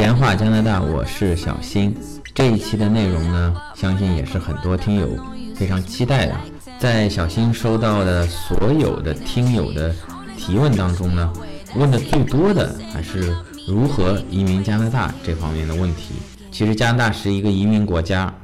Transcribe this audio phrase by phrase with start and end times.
[0.00, 1.94] 闲话加拿大，我是小新。
[2.32, 5.06] 这一期的内容呢，相信也是很多听友
[5.54, 6.34] 非常期待的。
[6.78, 9.94] 在小新收到的所有的听友的
[10.38, 11.30] 提问当中呢，
[11.76, 13.36] 问的最多的还是
[13.68, 16.14] 如何移民加拿大这方面的问题。
[16.50, 18.34] 其实加拿大是一个移民国家，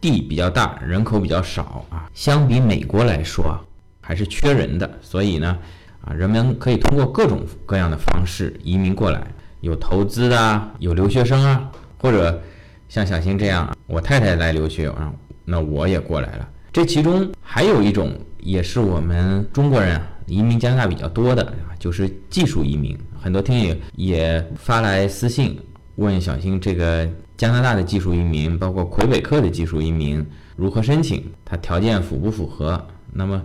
[0.00, 3.62] 地比较大，人口比较少啊，相比美国来说啊，
[4.00, 4.90] 还是缺人的。
[5.00, 5.56] 所以呢，
[6.00, 9.24] 啊，人们可以通过各种各样的方式移民过来。
[9.64, 12.38] 有投资的，有留学生啊，或者
[12.86, 15.10] 像小新这样，我太太来留学啊，
[15.42, 16.46] 那我也过来了。
[16.70, 22.94] 这其中还有一种，也是我们中国人移民加拿大比较多的，就是技术移民。
[23.18, 25.58] 很多听友也发来私信
[25.96, 27.08] 问小新，这个
[27.38, 30.22] 加拿大的技术移民，包括魁北克的技术移民
[30.56, 32.86] 如何申请，它条件符不符合？
[33.10, 33.40] 那么，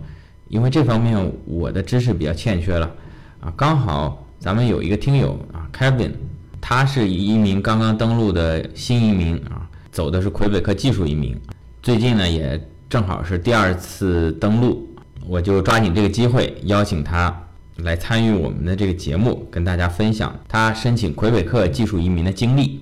[0.48, 2.92] 因为这方面我的知识比较欠缺了
[3.40, 4.26] 啊，刚好。
[4.40, 6.12] 咱们有一个听友啊，Kevin，
[6.62, 11.38] 他是一名刚刚登陆的新移民啊，走的是魁北克技术移民，
[11.82, 14.88] 最近呢也正好是第二次登陆，
[15.26, 17.38] 我就抓紧这个机会邀请他
[17.76, 22.80] 来参与我们的这个节目，跟大家分享他申请魁北克技术移民的经历。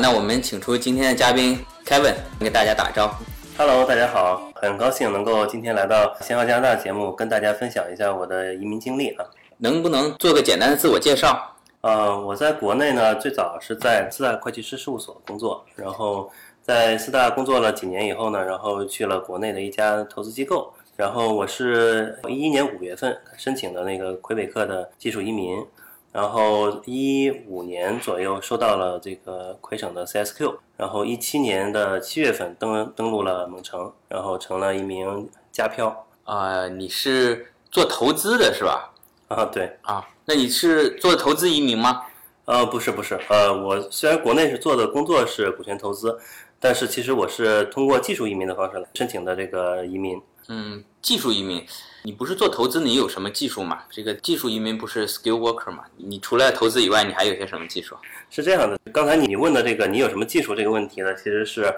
[0.00, 3.22] 那我们请出今天的嘉宾 Kevin，给大家打招呼。
[3.58, 9.26] Hello，大家好，很高兴能够今天来到《鲜花加拿大》节目，跟大家分享一下我的移民经历啊。
[9.58, 11.54] 能不能做个简单的自我介绍？
[11.82, 16.30] 呃，我在国内呢，最早是在四大会计师事务所工作，然后
[16.62, 25.62] 在四大工作了几年以后呢，然后去了国内的一家投资机构，然后我是一一年五月份申请的那个魁北克的技术移民。
[26.12, 36.06] 然后一五年左右收到了这个魁省的 CSQ，然后一七年的七月份登登陆了蒙城，然后成了一名家漂。
[36.24, 38.92] 啊，你是做投资的是吧？
[39.28, 42.02] 啊，对啊，那你是做投资移民吗？
[42.44, 46.18] 呃，不是不是，呃，我虽然国内是做的工作是股权投资，
[46.58, 50.20] 但是其实我是通过技术移民的方式来申请的这个移民。
[50.48, 51.64] 嗯，技术移民。
[52.02, 53.82] 你不是做投资，你有什么技术吗？
[53.90, 55.84] 这个技术移民不是 skill worker 吗？
[55.96, 57.94] 你除了投资以外，你还有些什么技术？
[58.30, 61.14] 是这样的，刚才你问的这个你有什么技术这个问题呢？
[61.14, 61.70] 其实是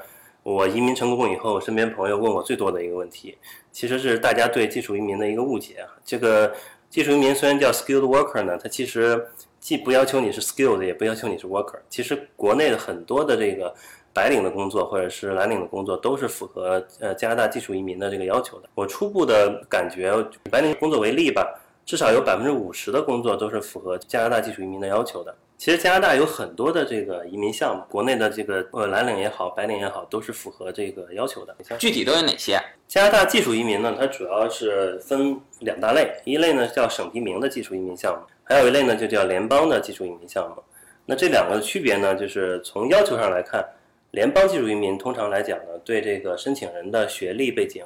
[0.45, 3.37] 我移民成功以后，身边朋友问我最多的一个问题，
[3.73, 5.85] 其实是大家对技术移民的一个误解。
[6.05, 6.55] 这个
[6.89, 9.27] 技术移民虽然叫 skilled worker 呢，它其实
[9.59, 11.81] 既不要求你是 skilled，也不要求你是 worker。
[11.91, 13.75] 其实国内的很多的这个。
[14.13, 18.69] 白领的工作或者是蓝领的工作都是符合呃加拿大技术移民的这个要求的。
[18.75, 20.13] 我初步的感觉，
[20.51, 21.47] 白领工作为例吧，
[21.87, 25.35] 至少有百分之五十的工作都是符合加拿大技术移民的要求的。
[25.57, 31.55] 其实加拿大有很多的这个移民项目，国内的这个呃蓝领也好，白领也好，都是符合这个要求的。
[31.79, 32.61] 具体都有哪些？
[32.89, 33.95] 加拿大技术移民呢？
[33.97, 40.61] 它主要是分两大类，一类呢叫省提名的技术移民项目，还有一类呢就叫联邦的技术移民项目。
[41.07, 43.65] 那这两个的区别呢，就是从要求上来看。
[44.13, 47.83] 联邦技术移民通常来讲呢，对这个申请人的学历背景、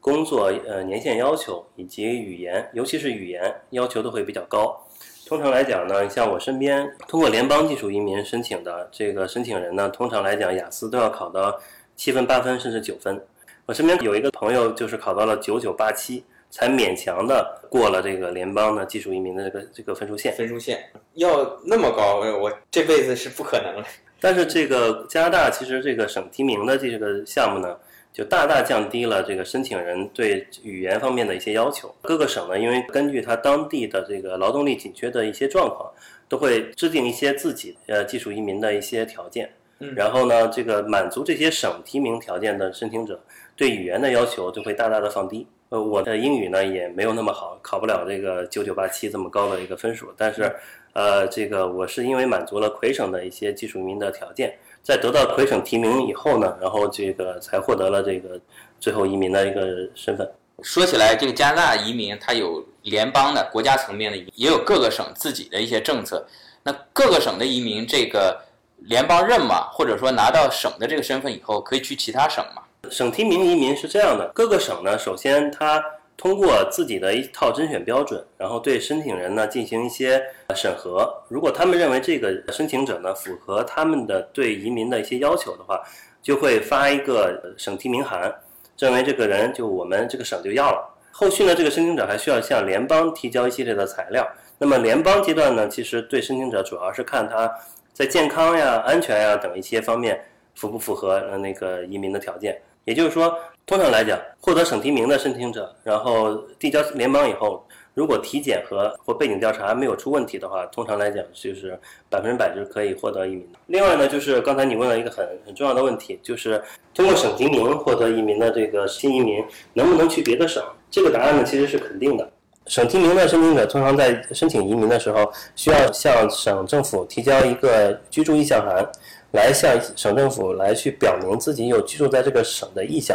[0.00, 4.76] 工作呃年限要求以及语言，尤其是语言要求都会比较高。
[5.24, 11.56] 通常来讲呢，像我身边通过联邦技术移民申请的这个申请人呢，通常来讲雅思都要考到
[11.94, 13.24] 七分、八分甚至九分。
[13.64, 20.32] 我身边有一个朋友就是考到了九九八七，才勉强的过了这个联邦的技术移民的这个这个分数线。
[20.32, 23.86] 分数线要那么高，我这辈子是不可能了。
[24.20, 27.76] 但是这个加拿大其实这个省提名的这个项目呢，
[28.12, 31.94] 就大大降低了这个申请人对语言方面的一些要求。
[32.02, 35.88] 各个省呢，因为根据它当地的这个劳动力紧缺的一些状况，
[36.28, 39.48] 都会制定一些自己呃技术移民的一些条件。
[39.78, 43.20] 嗯，然后呢，这个满足这些省提名条件的申请者，
[43.54, 45.46] 对语言的要求就会大大的放低。
[45.68, 50.52] 呃，我的英语呢也没有那么好，考不了这个九九八七这么高的一个分数，但是。
[50.94, 58.40] 呃，这个我是因为满足了魁省的一些技术移民的条件，在得到魁省提名以后呢，然后这个才获得了这个
[58.80, 60.28] 最后移民的一个身份。
[60.62, 66.26] 说起来，这个加拿大移民它有联邦的国家层面的，也有各个省自己的一些政策。
[66.64, 68.40] 那各个省的移民，这个
[68.78, 69.68] 联邦认嘛？
[69.70, 72.62] 或者说拿到省的这个身份以后，可以去其他省嘛？
[72.90, 75.80] 省提名移民是这样的，各个省呢，首先它。
[76.18, 80.20] 通过自己的一套甄选标准，然后对申请人呢进行一些
[80.56, 81.08] 审核。
[81.28, 85.80] 如果他们认为这个申请者呢符合他们的对移民的一些要求的话，
[86.20, 88.34] 就会发一个省提名函，
[88.76, 90.92] 认为这个人就我们这个省就要了。
[91.12, 94.28] 后续呢，这个申请者还需要向联邦提交一系列的材料。
[94.58, 97.48] 那么联邦阶段呢，其实对申请者主要是看他
[97.92, 100.20] 在健康呀、安全呀等一些方面
[100.56, 102.60] 符不符合呃那个移民的条件。
[102.88, 107.62] 也就是说，通常来讲，获得省提名的申请者，然后递交联邦以后，
[107.92, 113.58] 如果体检和或背景调查没有出问题的话，通常来讲就是百分之百就是可以获得移民的。
[113.66, 116.62] 另外呢，就是刚才你问了一个很很重要的问题，就是
[116.94, 119.44] 通过省提名获得移民的这个新移民
[119.74, 120.64] 能不能去别的省？
[120.90, 122.26] 这个答案呢其实是肯定的。
[122.64, 128.90] 省提名的申请者通常在申请移民的时候，需要向省政府提交一个居住意向函。
[129.32, 133.14] 来向省政府来去表明自己有居住在这个省的意向，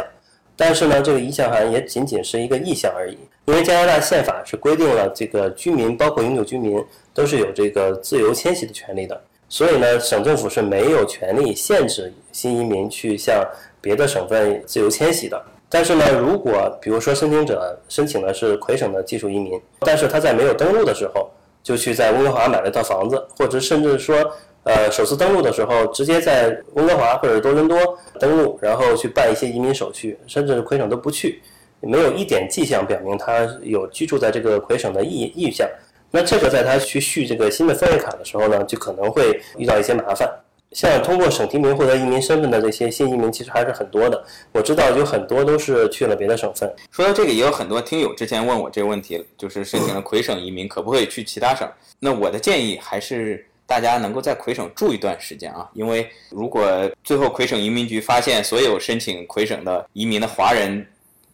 [0.56, 3.18] 但是呢，这个意向函也仅仅是一个意向而已。
[3.46, 6.82] 因为加拿大宪法是规定了这个居民，包括永久居民，
[7.12, 9.20] 都是有这个自由迁徙的权利的。
[9.48, 13.44] 所以呢，省政府是没有权利限制新移民去向
[13.80, 15.42] 别的省份自由迁徙的。
[15.68, 21.28] 但是呢，如果比如说申请者申请的是魁省的技术移民，但是他在没有登陆的时候
[21.62, 24.16] 就去在温哥华买了一套房子，或者甚至说。
[24.64, 27.78] 呃，首次登陆的时候，直接在温哥华或者多伦多
[28.18, 31.42] 登陆，然后去办一些移民手续，甚至魁省都不去，
[31.80, 35.68] 没有一点迹象表明他有居住在这个魁省的意意向。
[36.10, 40.26] 那这个在他去续这个新的枫叶卡的时候呢，就可能会遇到一些麻烦。
[40.72, 44.24] 像通过省提名获得移民身份的这些新移民，其实还是很多的。
[44.50, 46.72] 我知道有很多都是去了别的省份。
[46.90, 51.68] 说到这个，也有很多听友之前问我这个问题，就是申请了魁省移民，可不可以去其他省？
[52.00, 53.44] 那我的建议还是。
[53.66, 56.68] 大家能够在魁省住一段时间啊，因为如果
[57.02, 60.86] 最后魁省移民局发现所有申请魁省的移民的华人，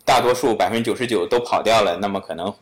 [0.05, 2.53] 大多数百分之九十九都跑掉了，那么可能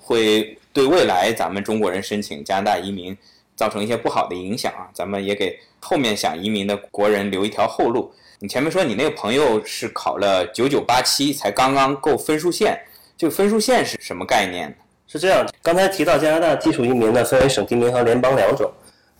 [0.00, 3.16] 会对未来咱们中国人申请加拿大移民
[3.54, 4.88] 造成一些不好的影响啊。
[4.94, 8.10] 咱们也给后面想移民的国人留一条后路。
[8.40, 12.80] 你前面说你那个朋友是考了九九八七才刚刚够分数线，
[13.16, 14.74] 这个分数线是什么概念？
[15.06, 18.70] 是这样，刚才提到加拿大技术移民呢，分为省提名和联邦两种。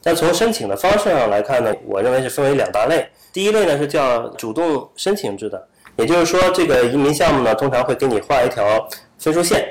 [0.02, 3.06] 但从申请的方式上来看呢，我认为是分为两大类。
[3.32, 5.62] 第一类呢是叫主动申请制的，
[5.96, 9.64] 也就是说，这个移民项目呢通常会给你画一条分数线，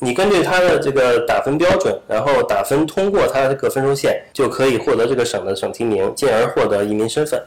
[0.00, 7.40] 你根据它的这个打分标准，然后打分通过它这个分数线，就可以获得这个省的省提名，进而获得移民身份。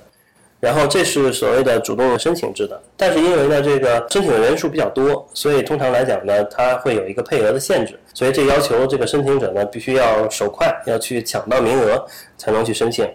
[0.59, 12.05] 然后这是所谓的主动申请制的，但是因为呢这个申请的人数比较多，所以通常来讲呢，它会有一个配额的限制，所以这要求这个申请者呢必须要手快，要去抢到名额
[12.37, 13.07] 才能去申请。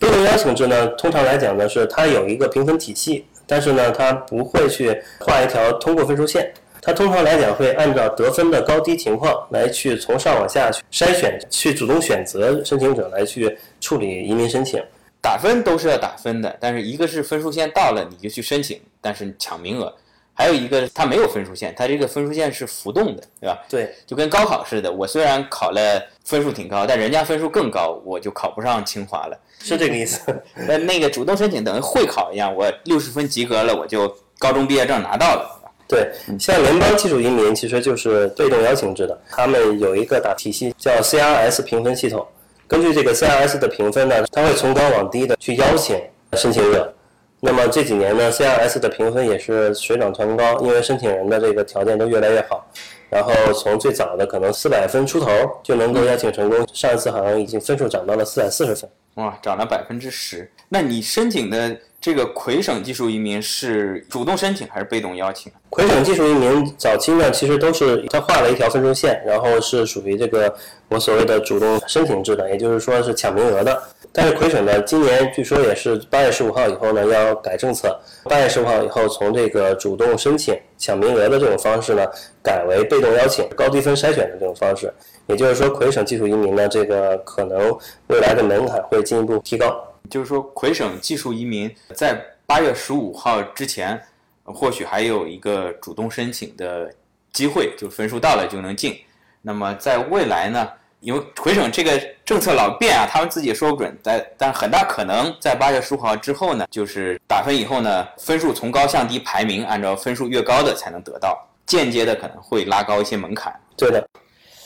[0.00, 6.52] 被动邀请制呢，通常来讲呢是它有一个评分体系，但是呢它不会去画一条通过分数线，
[6.82, 14.82] 它通常来讲会按照得分的高低情况来去从上往下去筛选，去主动选择申请者来去处理移民申请。
[15.28, 19.86] 打分都是要打分的，但是一个是分数线到了你就去申请，但是抢名额；
[20.32, 23.58] 还有一个它没有分数线，它这个分数线是浮动的，对吧？
[23.68, 30.18] 对，就跟高考似的，我虽然考了分数挺高，但人家分数更高，我就考不上清华了，是这个意思。
[30.66, 34.08] 那那个主动申请等于会考一样，我六十分及格了，我就
[34.38, 35.60] 高中毕业证拿到了。
[35.86, 36.10] 对，
[36.40, 42.26] 像联邦技术移民其实就是被动邀请制的，他们有一个打体系叫 CRS 评分系统。
[42.68, 45.98] 根据这个 CRS 的评分呢，它会从高往低的去邀请
[46.34, 46.94] 申请者。
[47.40, 52.70] 那么这几年呢，CRS 的评分也是水涨船高，因为申请人的这个条件都越来越好。
[53.08, 55.28] 然后从最早的可能四百分出头
[55.62, 58.90] 就能够邀请成功，上一次好像已经分数涨到了四百四十分。
[59.14, 60.50] 哇，涨了百分之十。
[60.68, 65.52] 那你申请的这个魁省技术移民是主动申请还是被动邀请？
[65.68, 70.54] 魁省技术移民早期呢，其实都是他画了一条分数线，然后是属于这个
[70.88, 73.82] 我所谓的主动申请制的，也就是说是抢名额的。
[74.12, 82.06] 但是魁省呢，今年据说也是八月十五号以后呢要改政策，八月十五号以后从这个主动申请抢名额的这种方式呢，
[82.42, 84.92] 改为被动邀请高低分筛选的这种方式。
[85.26, 87.76] 也就是说，魁省技术移民呢，这个可能
[88.06, 89.84] 未来的门槛会进一步提高。
[90.08, 94.00] 就是说，魁省技术移民在八月十五号之前，
[94.44, 96.92] 或许还有一个主动申请的
[97.32, 98.98] 机会，就分数到了就能进。
[99.42, 100.68] 那么在未来呢，
[101.00, 103.96] 因为魁省这个政策老变啊，他们自己也说不准。
[104.02, 113.54] 但但很大可能在八月十五号之后呢，就是打分以后呢，分数从高向低排名，按照分数越高的才能得到，间接的可能会拉高一些门槛。
[113.76, 114.08] 对的。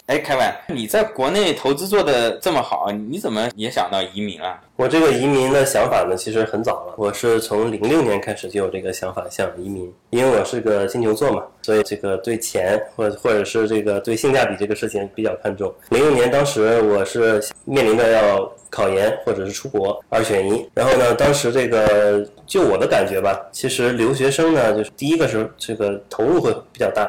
[0.06, 4.60] 哎，凯文，你在国内投资做的这么好，你怎么也想到移民啊？
[4.74, 6.94] 我这个移民的想法呢，其实很早了。
[6.98, 9.90] 我是从零六年开始就有这个想法，想移民。
[10.10, 15.72] 因为我是个金牛座嘛，所以这个对钱或或者是这个对性价比这个事情比较看重。
[15.90, 27.08] 零六年当时我是面临着要考研或者是出国二选一，然后呢，当时这个就我的感觉吧，其实留学生呢，就是第一个是这个投入会比较大。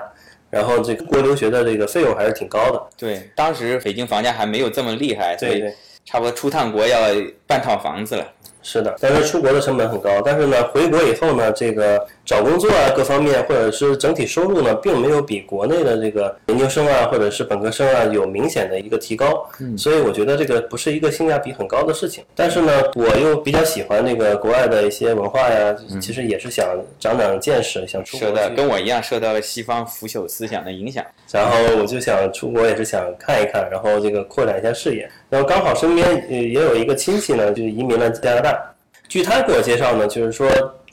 [0.53, 2.79] 然后这个国留学的这个费用还是挺高的。
[2.95, 5.63] 对，当时北京房价还没有这么厉害，所以
[6.05, 6.99] 差不多出趟国要
[7.47, 8.31] 半套房子了。
[8.61, 19.45] 是的，但是出国的成本很高，但是呢，回国以后呢，这个找工作啊，各方面或者是整体收入呢，并没有比国内的这个研究生啊，或者是本科生啊有明显的一个提高。
[19.59, 22.23] 嗯，所以我觉得这个不是一个性价比很高的事情。
[22.33, 26.65] 但是呢，我又比较喜欢那个国外的一些文化呀，其实也是想
[26.99, 28.29] 长长见识，想出国。
[28.29, 35.09] 受到跟我一样受到了西方腐朽思想的影响，然后我就想出国，也是想看一看，然后这个扩展一下视野。
[35.29, 38.69] 然后刚好身边也也有一个亲戚呢，就是移民了加拿大。
[39.09, 40.49] 据他给我介绍呢，就是说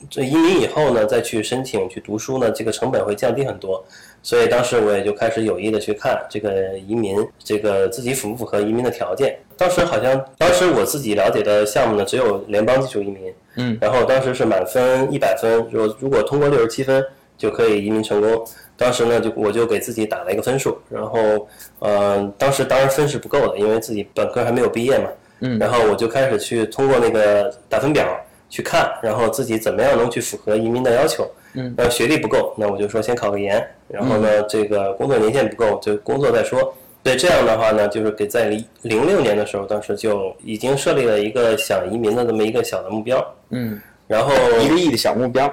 [0.09, 3.85] 这移民以后呢，再去申请去读书呢，这个成本会降低很多。
[4.23, 9.39] 所以当时我也就开始有意的去看这个移民，这个自己符不符合移民的条件。
[9.57, 17.05] 当时好像当时我自己了解的项目呢，只有联邦技术移民，嗯，然后当时是满分一百分，如如果通过六十七分
[17.37, 18.45] 就可以移民成功。
[18.77, 21.47] 当时呢，就我就给自己打了一个分数，然后
[21.81, 25.05] 呃，当时当然分是不够的，因为自己本科还没有毕业嘛。
[25.41, 28.07] 嗯，然后我就开始去通过那个打分表
[28.51, 31.27] 去看，然后自己怎么样能去符合移民的要求。
[31.55, 36.75] 嗯，然后学历不够，那我就说先考个研，然后呢，这个工作年限不够，就工作再说。
[37.03, 43.35] 对，这样的话呢，就是给在零零六年的时候，当时就已经设立了一个想移民的这么一个小的目标。
[43.49, 45.51] 嗯，然后一个亿的小目标。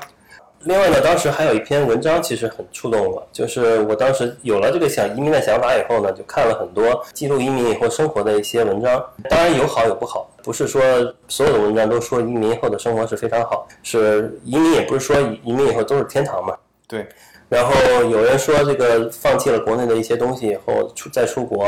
[0.68, 3.26] 另外呢，当时还有一篇文章，其实很触动我。
[3.32, 9.02] 就是我当时有了这个想移民的想法以后呢，就看了很多记录移民以后生活的一些文章。
[9.30, 10.82] 当然有好有不好，不是说
[11.30, 13.66] 所有的文章都说移民后的生活是非常好。
[13.82, 16.54] 是移民也不是说移民以后都是天堂嘛。
[16.86, 17.08] 对。
[17.48, 21.66] 然后有人说这个放弃了国内的一些东西以后出再出国，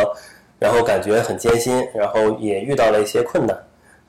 [0.60, 3.58] 然后感觉很艰辛，然后也遇到了一些困难。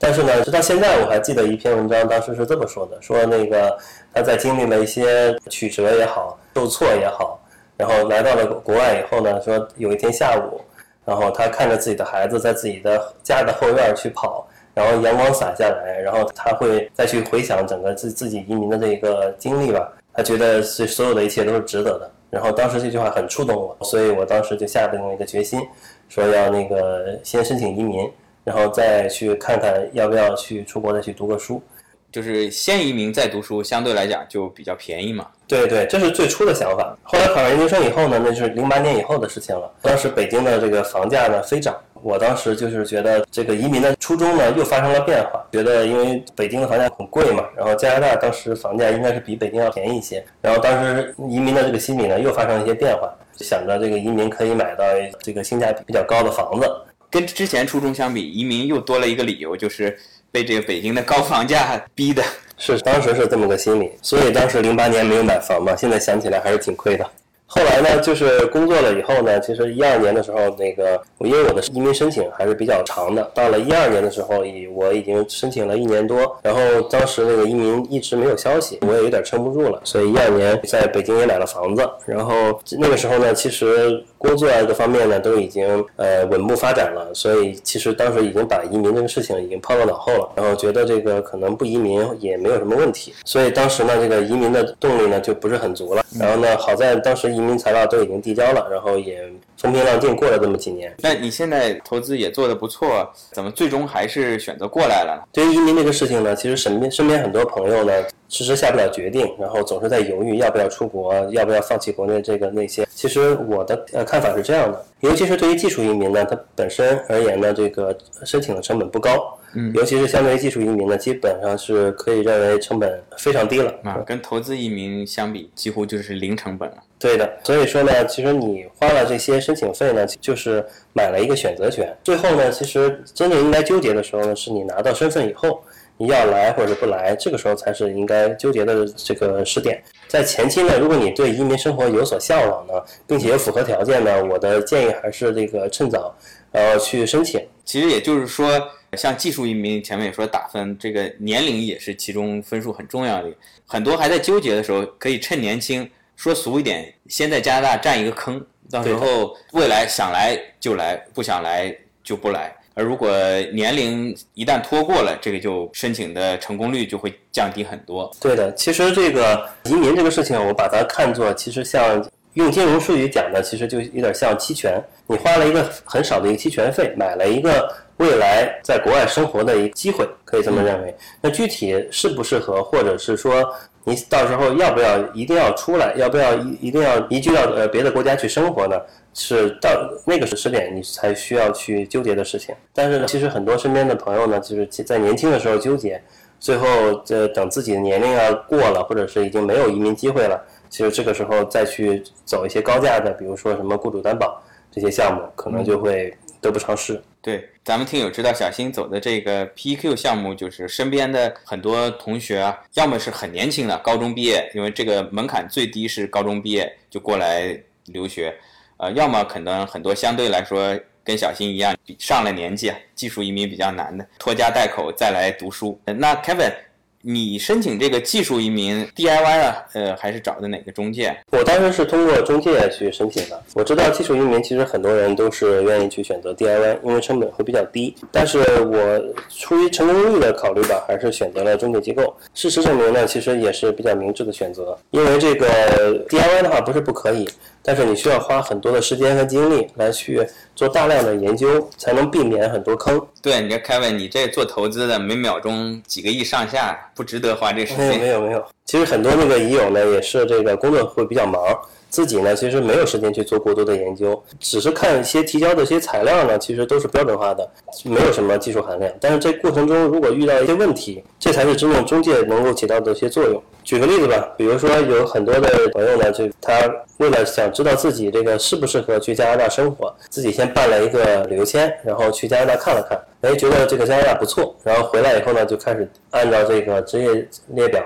[0.02, 3.76] 但是呢，直到现在我还记得一篇文章，当时是这么说的：说那个
[4.14, 7.38] 他在经历了一些曲折也好、受挫也好，
[7.76, 10.58] 然后来到了国外以后呢，说有一天下午，
[11.04, 22.10] 然后他看着自己的孩子在自己的家的后院去跑，然后阳光洒下来，然后他会再去回想整个自自己移民的这个经历吧，他觉得是所有的一切都是值得的。
[22.30, 25.60] 然后当时这句话很触动我，所以我当时就下定了一个决心，
[26.08, 28.10] 说要那个先申请移民。
[28.50, 31.62] 然后再去看看要不要去出国再去读个书，
[32.10, 35.24] 就是先移民再读书，相对来讲就比较便宜嘛。
[35.46, 36.98] 对对，这是最初的想法。
[37.04, 39.72] 后来考上研究生以后呢，那就是零八年以后的事情了。
[39.80, 54.84] 当时北京的这个房价呢飞涨，我当时就是觉得这个移民的初衷呢又发生了变化，觉得因为北京的房价很贵嘛，然后加拿大当时房价应该是比北京要便宜一些，然后当时移民的这个心理呢又发生了一些变化，想着这个移民可以买到
[55.20, 56.68] 这个性价比比较高的房子。
[57.10, 59.98] 跟之前初中相比，移民又多了一个理由，就是
[60.30, 62.22] 被这个北京的高房价逼的。
[62.56, 67.06] 是，当时是这么个心理，所以当时零八年没有买房嘛，现在想起来还是挺亏的。
[67.52, 97.30] 后来呢，就是工作了以后呢，其实一二年的时候，那个我因为我的移民申请还是比较长的，到了一二年的时候，已我已经申请了一年多，然后当时那个移民一直没有消息，我也有点撑不住了，所以一二年在北京也买了房子，然后那个时候呢，其实工作啊各方面呢都已经呃稳步发展了，所以其实当时已经把移民这个事情已经抛到脑后了，然后觉得这个可能不移民也没有什么问题，所以当时呢这个移民的动力呢就不是很足了，然后呢好在当时。
[97.30, 99.22] 移民材料都已经递交了，然后也
[99.60, 100.90] 风平浪静过了这么几年。
[101.00, 105.28] 那你现在投资也做得不错，怎么最终还是选择过来了？
[105.32, 107.92] 对于移民这个事情呢，其实身边身边很多朋友呢，
[108.30, 112.88] 迟迟下不了决定，然后总是在犹豫要不要出国，要不要放弃国内这个那些。
[112.94, 119.36] 其实我的呃看法是这样的，尤其是对于技术移民呢，它本身而言呢，这个申请的成本不高。
[119.54, 126.76] 嗯，尤其是相对于技术移民呢，基本上是可以认为成本非常低了啊，跟投资移民相比，几乎就是零成本了。
[127.00, 131.92] 对的，所以说呢，其实你花了这些申请费呢，就是买了一个选择权。
[132.04, 135.64] 最后呢，其实真正应该纠结的时候呢，是你拿到身份以后，
[135.96, 139.82] 你要来或者不来，这个时候才是应该纠结的这个时点。
[140.06, 142.74] 在前期呢，如果你对移民生活有所向往呢，
[143.06, 146.14] 并且有符合条件呢，我的建议还是这个趁早，
[146.52, 147.44] 呃，去申请。
[147.64, 148.48] 其实也就是说。
[148.96, 153.30] 像技术移民，前面也说打分，这个年龄也是其中分数很重要的。
[153.66, 162.54] 很多还在纠结的时候，可以趁年轻，说俗一点，先在加拿大占一个坑，到时候未来想来就来，不想来就不来。
[162.74, 163.10] 而如果
[163.52, 168.10] 年龄一旦拖过了，这个就申请的成功率就会降低很多。
[168.20, 172.04] 对的，其实这个移民这个事情，我把它看作其实像。
[172.34, 174.80] 用金融术语讲的，其实就有点像期权。
[175.08, 177.68] 你花了一个很少的一个期权费，买了一个
[178.00, 180.96] 未来在国外生活的一个机会，可以这么认为。
[181.20, 183.44] 那具体适不适合，或者是说
[183.84, 188.80] 你到时候要不要一定要出来，要不要一一定要移居到呃别的国家去生活呢？
[189.12, 189.70] 是到
[190.06, 192.54] 那个时点你才需要去纠结的事情。
[192.72, 196.00] 但是呢，其实很多身边的朋友呢，就是在年轻的时候纠结，
[196.38, 196.66] 最后
[197.04, 204.40] 这等自己的年龄啊过了，或者是已经没有移民机会了，其实这个时候再去走一些高价的，比如说什么雇主担保
[204.70, 207.02] 这些项目，可能就会得不偿失。
[207.20, 218.34] 对，咱们听友知道小新走的这个 PEQ 项目，就是身边的很多同学啊，要么是很年轻的高中毕业，因为这个门槛最低是高中毕业就过来留学，
[218.78, 225.80] 呃，要么可能很多相对来说跟小新一样，比上了年纪啊，技术移民比较难的，拖家带口再来读书。
[225.84, 226.52] 那 Kevin。
[227.02, 231.16] 你申请这个技术移民 DIY 啊，呃，还是找的哪个中介？
[231.32, 233.42] 我当时是通过中介去申请的。
[233.54, 237.96] 我知道技术移民其实很多人都是愿意去选择 DIY，因为成本会比较低。
[238.12, 242.14] 但是我出于成功率的考虑吧，还是选择了中介机构。
[242.34, 244.76] 事实证明呢，其实也是比较明智的选择。
[244.90, 247.26] 因为这个 DIY 的话不是不可以，
[247.62, 250.20] 但是你需要花很多的时间和精力来去
[250.54, 253.00] 做大量的研究，才能避免很多坑。
[253.22, 256.78] 对，你这 Kevin，你这做投资的，每秒钟几个亿上下。
[256.94, 257.88] 不值得花这时间。
[257.88, 261.42] 没有没有没有，其实很多那个乙友呢，也是这个工作会比较忙，
[261.88, 267.48] 自己呢其实没有时间去做过多的研究，只是看一些提交的一些材料呢，其实都是标准化的，
[267.84, 268.92] 没有什么技术含量。
[269.00, 273.42] 但是这过程中如果遇到一些问题，这才是真正中介能够起到的一些作用。
[273.64, 276.52] 举个例子吧，比如说有很多的朋友呢，就他
[276.98, 287.82] 为了想知道自己这个适不适合去加拿大生活，自己先办了一个旅游签，然后去加拿大看了看，哎，觉得这个加拿大不错，然后回来以后呢，就开始按照这个职业列表，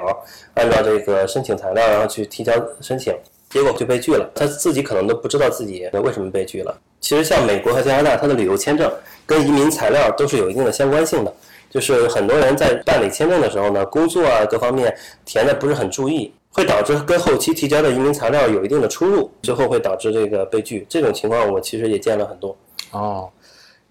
[0.55, 3.13] 按照这个申请材料，然后去提交申请，
[3.51, 4.31] 结果就被拒了。
[4.35, 6.77] 他自己可能都不知道自己为什么被拒了。
[7.01, 8.91] 其实像美国和加拿大，它的旅游签证
[9.27, 11.35] 跟移民材料都是有一定的相关性的。
[11.69, 20.87] 就是很多人在办理签证的时候呢，工作啊各方面填的不是很注意，会导致跟后期提交的移民材料有一定的出入，最后会导致这个被拒。
[20.89, 22.57] 这种情况我其实也见了很多。
[22.93, 23.29] 哦，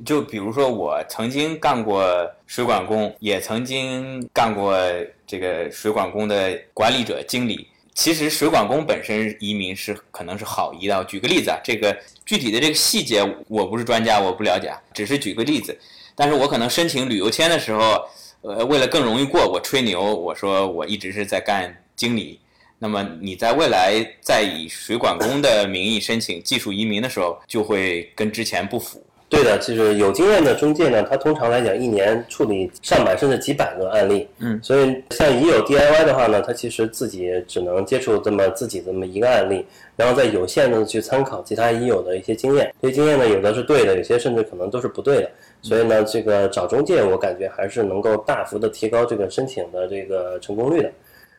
[0.05, 2.03] 就比如说我曾经干过
[2.47, 4.77] 水管工，也曾经干过
[5.25, 7.67] 这个水管工的管理者、经理。
[7.95, 11.03] 其实水管工本身移民是可能是好移的。
[11.05, 15.77] 举个例子啊，这个具体的这个细节我不是专家，我不了解，只是举个例子。
[16.15, 18.03] 但是我可能申请旅游签的时候，
[18.41, 22.39] 呃，为了更容易过，我吹牛，我说我一直是在干经理。
[22.79, 29.05] 那么你在未来再以水管工的名义申请技术移民的时候，就会跟之前不符。
[29.33, 34.27] 对的，就是有经验的中介呢，他通常来讲一年处理上百甚至几百个案例。
[34.37, 39.65] 嗯，所以像已有 DIY 的话呢，他其实自己只能接触这么自己这么一个案例，
[39.95, 42.71] 然后再有限的去参考其他已有的一些经验。
[42.79, 45.31] 这些经验呢，有的是对的，有些甚至可能都是不对的。
[45.63, 50.91] 所以呢，这个找中介，我感觉还是能够大幅的提高这个申请的这个成功率的，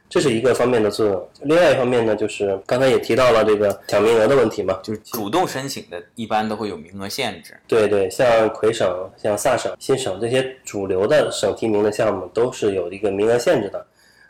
[0.09, 1.29] 这是一个方面的作用。
[1.43, 7.57] 另外一方面呢，就是刚才也提到了这个抢名额的问题嘛，就是主动申请的，一般都会有名额限制。
[7.67, 13.85] 对对，像魁省、像萨省、新省这些主流的省提名的项目，都是有一个名额限制的。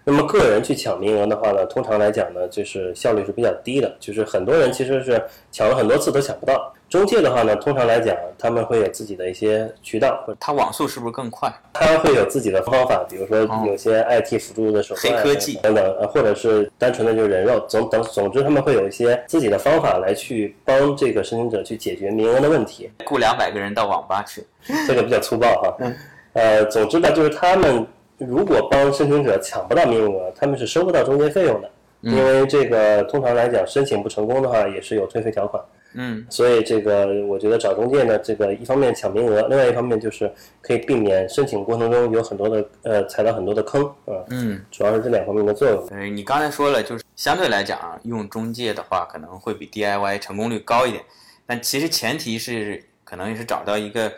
[0.06, 6.74] 那么个人去抢名额的话呢，通常来讲呢，就是效率是比较低的，就是很多人其实是抢了很多次都抢不到。
[6.94, 11.52] 中介的话呢，通常来讲他们会有自己的一些渠道，他网速是不是更快？
[11.72, 22.88] 他会有自己的方法，比如说有些 IT 辅助的手段、黑科技等等，呃，或者是单纯的就是人肉，总等，总之他们会有一些自己的方法来去帮这个申请者去解决名额的问题。
[23.04, 24.46] 雇两百个人到网吧去，
[24.87, 25.76] 这个比较粗暴哈。
[26.35, 27.85] 呃，总之呢，就是他们。
[28.18, 31.68] 如果帮申请者抢不到名额，他们是收不到中介费用的，
[32.02, 35.61] 因为这个通常来讲，申请不成功的话也是有退费条款。
[35.94, 40.30] 嗯，所以这个我觉得找中介呢，这个一方面抢名额，另外一方面就是
[40.61, 44.22] 可以避免申请过程中有很多的呃踩到很多的坑啊。
[44.30, 45.87] 嗯，主要是这两方面的作用。
[45.90, 51.02] 嗯，你刚才说了，就是相对来讲啊，用中介的话可能会比 DIY 成功率高一点，
[51.46, 54.12] 但其实前提是可能也是找到一个。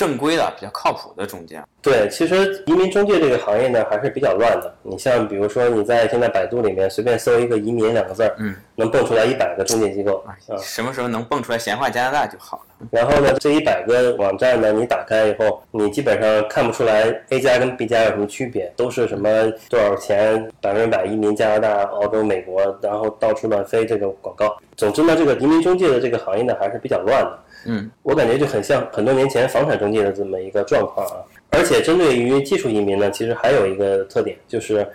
[0.00, 1.62] 正规的、比较靠谱的中介。
[1.82, 4.74] 对，其实移民中介这个行业呢，还是比较乱的。
[4.82, 10.24] 你像比如说你在现在百度里面随便搜一个“移民”两个字儿，嗯，能蹦出来一百个中介机构。
[10.26, 12.88] 啊，什么时候能蹦出来闲话加拿大就好了。
[12.90, 19.28] 然后呢，这一百个网站呢，你打开以后，你基本上看不出来 A 加跟 B 加有什么区别，都是什么
[19.68, 24.56] 多少钱，百分之百移民加拿大、澳洲、美国，然后到处乱飞这种广告。
[24.78, 27.38] 总之呢，这个移民中介的这个行业呢，还是比较乱的。
[27.66, 31.16] 嗯，我感觉就很像很多年前房产中介的这么一个状况啊。
[31.50, 34.86] 而且针对于技术移民呢，其实还有一个特点，就是，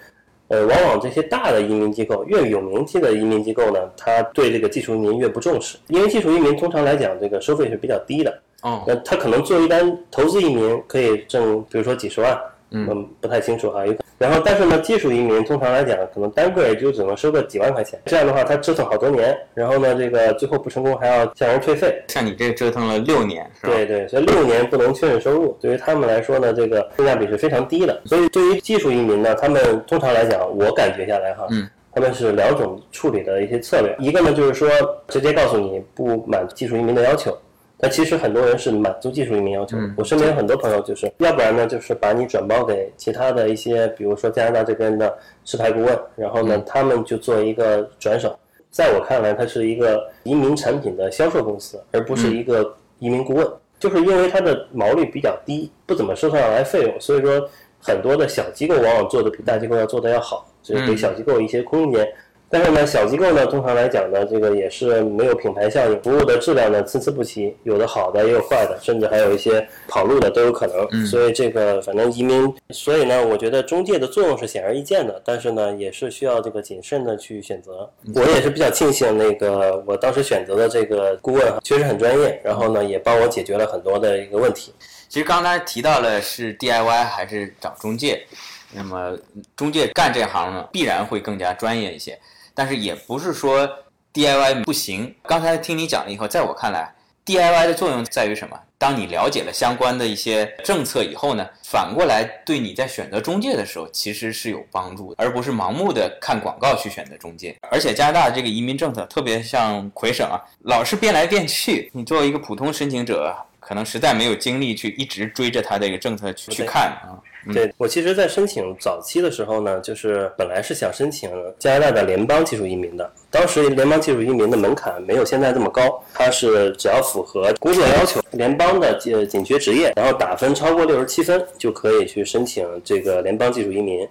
[0.48, 8.40] 呃，往往这些大的移民机构越有名气的移民机构呢，他对这个技术移民越不重视，因为技术移民通常来讲这个收费是比较低的。
[8.62, 12.40] 哦，那他可能做一单投资移民可以挣，比如说几十万，
[12.76, 13.86] 嗯，不太清楚哈。
[13.86, 18.00] 有可然后，但是呢，技术移民通常来讲，可能单个也就只能收个几万块钱。
[18.06, 22.02] 这样的话，他折腾好多年，然后呢，这个最后不成功还要向人退费。
[22.08, 23.74] 像你这折腾了六年，是吧？
[23.74, 28.02] 对对，所以六年不能确认收入，对于他们来说呢，这个性价比是非常低的。
[28.06, 33.94] 所以对于技术移民呢，他们通常来讲，我感觉下来哈，嗯，他们是两种处理的一些策略。
[34.00, 34.70] 一个呢，就是说
[35.10, 37.38] 直接告诉你不满技术移民的要求。
[37.78, 39.78] 但其实很多人是满足技术移民要求。
[39.98, 48.38] 我身边有很多朋友就是，要不然呢，就是把你转包给其他的一些，比如说加拿大这边的持牌顾问，然后呢，他们就做一个转手。
[48.72, 53.48] 在我看来，它是一个移民产品的销售公司，而不是一个移民顾问。
[53.78, 57.50] 就是因为它的毛利比较低，不怎么收上来费用，所以说
[57.82, 62.08] 很多的小机构往往做的比大机构要做的要好，所以给小机构一些空间。
[62.50, 71.06] 但是呢，小机构呢，通常来讲呢，这个也是没有品牌效应，服务的质量呢参差不齐，有的好的也有坏的，甚至还有一些跑路的都有可能。
[71.06, 77.90] 所以这个反正移民，所以呢，我觉得中介的作用是显而易见的，但是呢，也是需要这个谨慎的去选择。
[78.14, 84.72] 我也是比较庆幸那个我当时选择的这个顾问确实很专业，然后呢，也帮我解决了很多的一个问题。
[85.10, 88.24] 其实刚才提到了是 DIY 还是找中介，
[88.72, 89.18] 那么
[89.56, 92.18] 中介干这行呢，必然会更加专业一些。
[92.56, 93.70] 但是也不是说
[94.14, 95.14] DIY 不行。
[95.24, 96.92] 刚才听你讲了以后，在我看来
[97.26, 98.58] ，DIY 的作用在于什么？
[98.78, 107.56] 当你了解了相关的一些政策以后呢，反过来对你在选择中介的时候，其实是有帮助的，而不是盲目的看广告去选择中介。
[107.72, 111.90] 而且加拿大这个移民政策，特别像魁省啊，老是变来变去。
[111.94, 117.16] 你作为一个普通申请者，可能实在没有精力去一直追着他这个政策去去看啊。
[117.54, 121.30] 对我其实，在申请早期的时候呢，就是本来是想申请
[121.60, 123.12] 加拿大的联邦技术移民的。
[123.30, 134.08] 当时联邦技术移民的门槛没有现在这么高，它是只要符合工作要求、联邦的呃紧缺职业，然后打分超过六十七分就可以去申请这个联邦技术移民。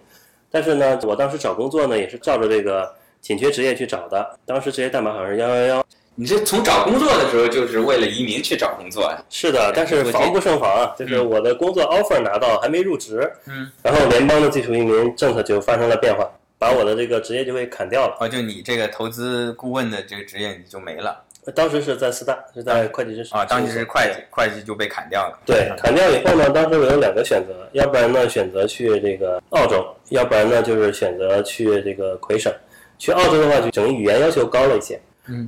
[0.50, 2.88] 但是呢，我当时找工作呢也是照着这个
[3.20, 5.86] 紧缺职业去找的，当时职业代码好像是幺幺幺。
[6.16, 9.18] 你这从找工作的时候就是为了移民去找工作呀？
[9.28, 18.16] 是的，但是防不胜防啊，就是我的工作 offer 拿到还没入职，嗯，然后联邦的技术移民政策就发生了变化，把我的这个职业就被砍掉了。
[18.20, 21.20] 哦，就你这个投资顾问的这个职业你就没了。
[21.52, 25.36] 当时是在四大，是在会计师啊，当时是会计，会计就被砍掉了。
[25.44, 32.52] 对，砍掉以后呢，当时我有两个选择，要不然呢选择去这个澳洲，要不然呢就是选择去这个魁省。
[32.98, 34.98] 去澳洲的话，就整个语言要求高了一些。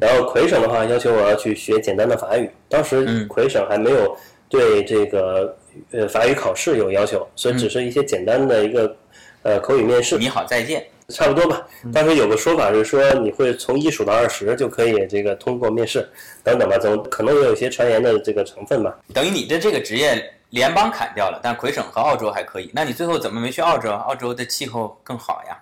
[0.01, 4.17] 然后魁省的话要求我要去学简单的法语，当时魁省还没有
[4.49, 5.57] 对这个
[5.91, 8.97] 呃法语考试有要求，所以只是一些简单的一个
[9.43, 10.17] 呃口语面试。
[10.17, 11.67] 你好，再见，差不多吧。
[11.93, 16.09] 当时有个说法是说你会从一数到二十就可以这个通过面试
[16.43, 18.97] 等等吧，总可能也有一些传言的这个成分吧。
[19.13, 22.71] 等于你的这个职业联邦砍掉了，但魁省和澳洲还可以。
[22.73, 23.91] 那你最后怎么没去澳洲？
[23.91, 25.59] 澳洲的气候更好呀。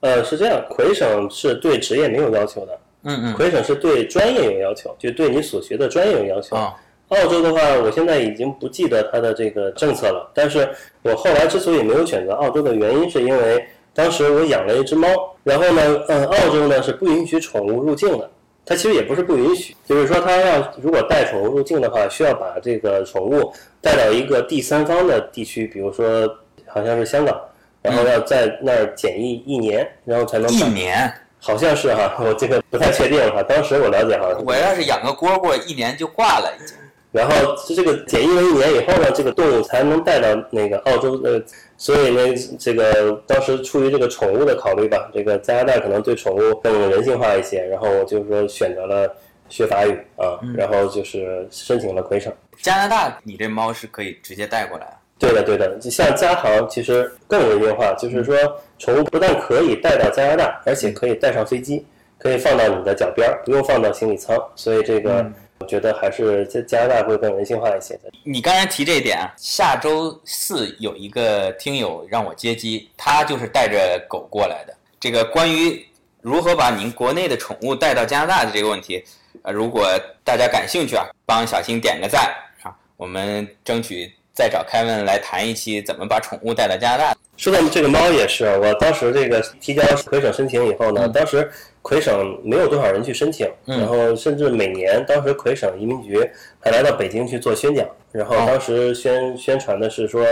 [0.00, 2.78] 呃，是这样，魁省是对职业没有要求的。
[3.06, 6.56] 嗯嗯，魁省是对专业有要求，就对你所学的专业有要求。
[6.56, 6.74] 啊，
[7.08, 10.30] 澳洲的话，我现在已经不记得它的这个政策了。
[10.34, 10.68] 但是
[11.02, 13.64] 我后来之所以没有选择澳洲的原因，是因为
[13.94, 15.08] 当时我养了一只猫，
[15.44, 18.28] 然后呢，嗯，澳洲呢是不允许宠物入境的。
[18.68, 26.28] 它其实也不是不允许，就是说它要如果带宠物入境的话，需要把这个宠物带到一个第三方的地区，比如说
[26.66, 27.40] 好像是香港，
[27.80, 31.08] 然后要在那儿检疫一年，然后才能一年。
[31.46, 33.40] 好像是哈， 我这个不太确定哈。
[33.48, 36.76] 当时我了解哈，我要是养个蝈蝈，一年就挂了已经。
[37.12, 41.40] 然后这个检疫了一年以后呢，这个动物才能带到那个澳洲呃，
[41.76, 49.08] 所以呢，这个当时出于这个宠物的考虑吧，这个加拿大可能对宠物更人性化一些，然后我就是说选择了
[49.48, 52.30] 学法语啊，然后就是申请了魁省。
[52.60, 54.98] 加拿大，你这猫是可以直接带过来。
[55.18, 58.36] 对的，对的，像加航其实更人性化，就是说
[58.78, 61.84] 宠物不但可以带到加拿大，而且可以带上飞机，
[62.18, 64.36] 可以放到你的脚边儿，不用放到行李舱。
[64.54, 65.24] 所以这个
[65.60, 68.10] 我觉得还是在加拿大会更人性化一些的。
[68.24, 74.74] 你刚才提这一点啊，下周四有一个听友让我接机，他就是带着狗过来的。
[75.00, 75.82] 这个关于
[76.20, 79.02] 如何把您国内的宠物带到加拿大的这个问题，
[79.40, 79.88] 呃，如果
[80.22, 82.30] 大家感兴趣啊，帮小新点个赞
[82.62, 84.12] 啊，我们争取。
[84.36, 87.16] 再找凯文来谈一期怎么把宠物带到加拿大。
[87.38, 96.18] 说到这个猫也是，我当时这个提交魁省申请以后呢，当时魁省没有多少人去申请，然后甚至每年当时魁省移民局
[96.60, 100.22] 还来到北京去做宣讲，然后当时宣宣传的是说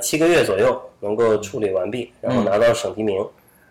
[0.00, 3.24] 七个月左右能够处理完毕，然后拿到省提名。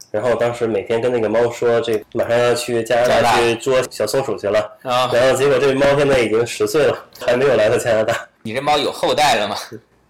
[0.09, 8.27] 然后当时每天跟那个猫说，这马上要去加拿大去捉小松鼠去了，然后结果这猫现在已经十岁了，还没有来到加拿大。
[8.43, 9.55] 你这猫有后代了吗？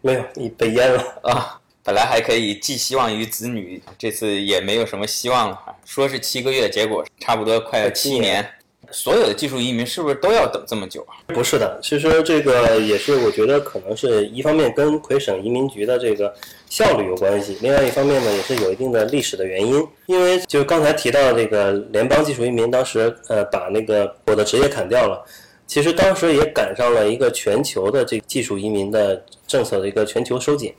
[0.01, 1.03] 没有，你被淹了。
[1.23, 5.59] 啊，本来还可以寄希望于子女，这次也没有什么希望了。
[5.85, 8.47] 说是七个月，结果差不多快要七年。
[8.93, 11.15] 所有的技术移民是不是都要等这么久啊？
[11.27, 16.33] 不是的，其实这个也是我觉得可能是一方面跟魁省移民局的这个
[16.69, 19.87] 效率有关系，另外一方面呢也是有一定的历史的原因。
[20.07, 25.23] 因为就刚才提到这个联邦技术移民当时呃把那个我的职业砍掉了，
[25.71, 30.73] 其实当时也赶上了一个全球的这技术移民的政策的一个全球收紧，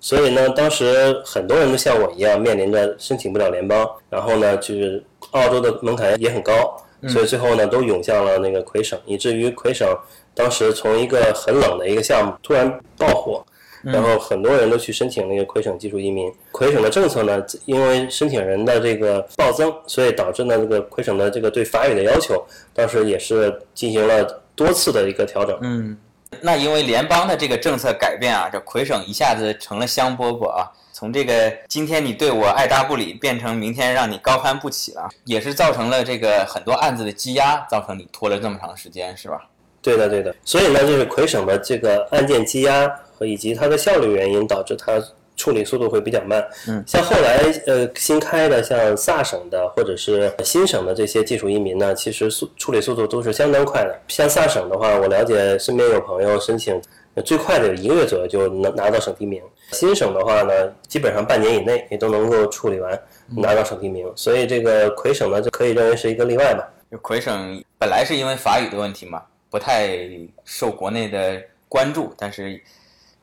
[0.00, 6.74] 所以呢当时很多人都像我一样面临着申请不了联邦，然后呢就是澳洲的门槛也很高。
[7.06, 9.86] 所以最后呢，都涌向了那个魁省，以至于魁省
[10.34, 13.44] 当时从一个很冷的一个项目突然爆火，
[13.82, 16.32] 然后很多人都去申请那个魁省技术移民。
[16.52, 25.58] 魁省的政策呢，因为申请人的这个暴增，所以导致呢这个魁省的这个对法语的要求，当时也是进行了多次的一个调整。
[25.62, 25.96] 嗯，
[26.40, 30.70] 那因为联邦的这个政策改变啊，这魁省一下子成了香饽饽啊。
[30.92, 39.40] 从这个今天你对我爱答不理，变成明天让你高攀不起了，也是造成了这个很多案子的积压，造成你拖了这么长时间，是吧？
[39.80, 40.34] 对的，对的。
[40.44, 42.86] 所以呢，就是魁省的这个案件积压
[43.20, 44.98] 和以及它的效率原因，导致它
[45.36, 46.42] 处理速度会比较慢。
[46.66, 54.00] 嗯，像后来呃新开的像萨省的或者是新省的这些技术移民呢，其实速处理速度都是相当快的。
[54.08, 56.80] 像萨省的话，我了解身边有朋友申请。
[57.24, 59.42] 最快的有一个月左右就能拿到省提名。
[59.72, 60.52] 新省的话呢，
[60.88, 62.98] 基本上半年以内也都能够处理完，
[63.36, 64.10] 拿到省提名。
[64.16, 66.66] 所以这个魁省呢，就可以认为是一个例外吧。
[67.02, 69.98] 魁省本来是因为法语的问题嘛，不太
[70.44, 72.62] 受国内的关注，但是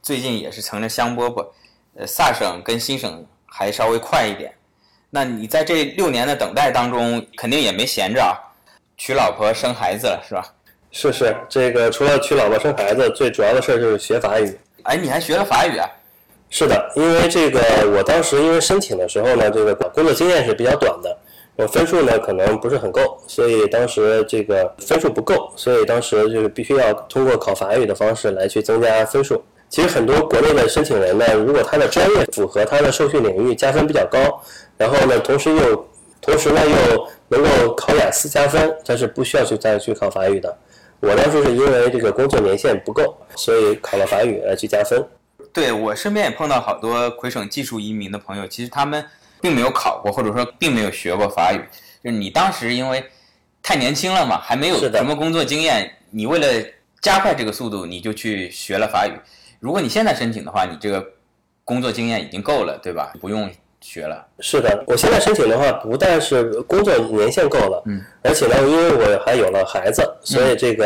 [0.08, 1.46] 最近也是成了香饽饽。
[1.98, 4.54] 呃，萨省跟新省还稍微快一点。
[5.10, 8.32] 那你在这六年的等待当中，肯定也没闲着啊，
[8.96, 10.46] 娶老婆生孩子了，是吧？
[10.92, 14.58] 是是，这个除了娶老婆生孩子，最主要的事儿就是学法语。
[14.84, 15.86] 哎，你还学了法语啊？
[16.50, 17.60] 是的，因为这个
[17.94, 21.18] 我当时因为申请的时候呢，这个工作经验是比较短的，
[21.58, 29.44] 我分数呢可能不是很够，所以当时这个分数不够，所以当时就是必须要通过考法语的方式来去增加分数。
[29.70, 34.42] 其实很多国内的申请人呢，如果他的专业符合他的受训领域，加分比较高，
[34.78, 35.90] 然后呢，同时又
[36.22, 40.58] 同时呢又能够考雅思加分，他是不需要去再去考法语的。
[41.00, 45.06] 我当时是因为这个工作年限不够，所以考了法语来去加分。
[45.54, 49.04] 对我身边也碰到好多魁省技术移民的朋友，其实他们
[49.42, 51.62] 并没有考过，或者说并没有学过法语。
[52.04, 53.04] 就是你当时因为
[53.62, 56.48] 太年轻了嘛，还没有什么工作经验，你为了
[57.02, 59.12] 加快这个速度，你就去学了法语。
[59.60, 61.06] 如果你现在申请的话，你这个
[61.64, 63.14] 工作经验已经够了，对吧？
[63.20, 63.50] 不用。
[63.80, 70.86] 学了是的，我现在申请的话，不但是工作年限够了，嗯，而且呢，因为我还有了孩子，所以这个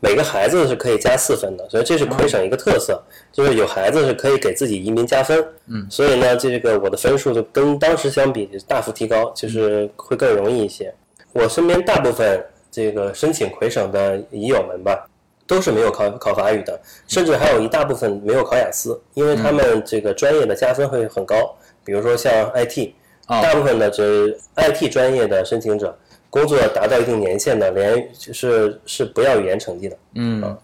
[0.00, 3.00] 每个孩子是可以加四分的，所以这是魁省一个特色，
[3.32, 10.92] 就是有孩子是可以给自己移民加分，嗯，所以呢，这个我的分数就跟当时相比大幅提高，就是会更容易一些。
[11.32, 15.08] 我身边大部分这个申请魁省的移友们吧，
[15.46, 21.54] 都是没有考考法语的，甚至还有一大部分没有考雅思，因为他们这个专业的加分会很高。
[21.84, 22.90] 比如说像 IT，
[23.28, 25.96] 大部分的这 IT 专业的申请者，
[26.30, 29.96] 工作达到一定年限的，连是是不要语言成绩的。
[30.14, 30.56] 嗯，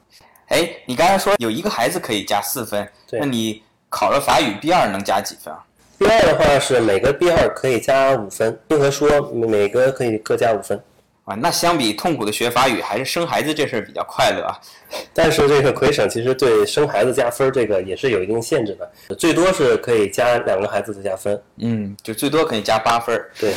[0.49, 5.65] 哎，你刚才说有一个孩子可以加四分，那你考了法语 B 二能加几分啊
[5.97, 10.83] ？B 二的话是每个 B 二可以加五分，并和说每个可以各加五分。
[11.25, 14.59] 啊，那相比痛苦的学法语，还是生孩子这事儿比较快乐啊。
[15.15, 21.41] 但是这个魁省其实对生孩子加分这个也是有一定限制的，最多是可以加两个孩子的加分。
[21.59, 23.25] 嗯，就最多可以加八分。
[23.39, 23.55] 对，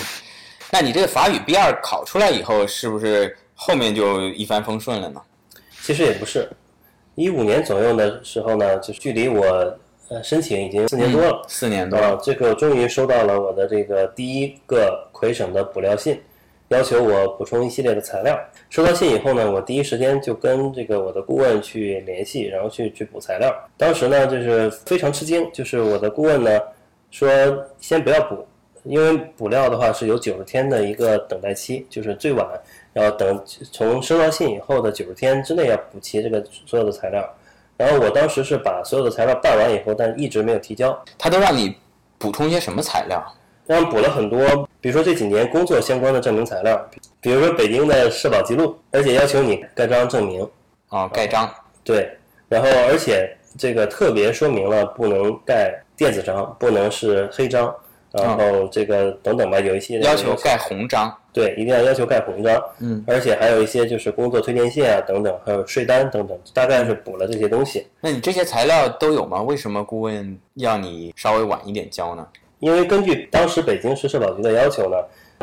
[0.72, 5.20] 那你这个法语 B 二考出来以后，是不是后面就一帆风顺了呢？
[5.82, 6.48] 其实也不是，
[7.16, 9.44] 一五年左右的时候呢，就距离我
[10.10, 16.22] 呃申请已经四年多了，四年多啊，这个终于收到了我的这个第一个魁省的补料信。
[16.70, 18.40] 要求我补充一系列的材料。
[18.70, 23.54] 收到信以后呢，我第一时间就跟这个我的顾问去联系，然后去去补材料。
[23.78, 26.60] 当时呢，就是非常吃惊，就是我的顾问呢
[27.12, 27.30] 说
[27.80, 28.46] 先不要补，
[28.84, 32.46] 因为补料的话是有九十天的一个等待期，就是最晚
[32.94, 37.28] 要等从收到信以后的九十天之内要补齐这个所有的材料。
[37.78, 40.98] 然后我当时是把所有的材料办完以后，但一直没有提交。
[41.18, 41.76] 他都让你
[42.18, 43.22] 补充些什么材料？
[43.68, 44.68] 让补了很多。
[44.82, 46.80] 比如说这几年工作相关的证明材料，
[47.20, 50.48] 比如说北京的社保记录，而且要求你盖章证明。
[50.90, 51.50] 啊，盖章。
[51.84, 52.10] 对，
[52.48, 57.74] 然后而且这个特别说明了不能盖电子章，不能是黑章，
[58.12, 67.88] 然后这个等等吧，有一些要求盖红章，对，一定要要求盖红章，嗯，而且还有一些就是工作推荐信啊等等，还有税单等等，大概是补了这些东西。
[68.02, 69.42] 那你这些材料都有吗？
[69.42, 72.28] 为什么顾问要你稍微晚一点交呢？
[72.60, 74.98] 因为根据当时北京市社保局的要求呢，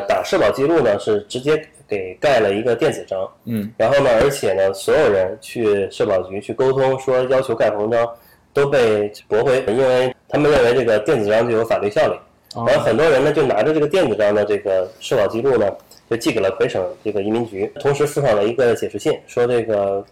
[0.07, 8.09] 打社保记录呢是直接给盖了一个电子章，嗯，然后呢，而且呢，所有人去社保局去沟通说要求盖红章，
[8.51, 12.17] 都被驳回，因为他们认为这个电子章就有法律效力。
[12.55, 15.67] 然后很多人呢就拿着这个电子章的这个社保记录呢，
[16.09, 20.03] 就寄给了魁省这个移民局，同时附上了一个解释信，说这个